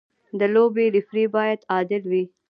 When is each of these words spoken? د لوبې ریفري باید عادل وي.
د 0.39 0.41
لوبې 0.55 0.85
ریفري 0.95 1.25
باید 1.35 1.59
عادل 1.73 2.03
وي. 2.11 2.23